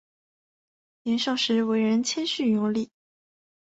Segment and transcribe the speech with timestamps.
[1.03, 2.89] 年少时为人谦逊有礼。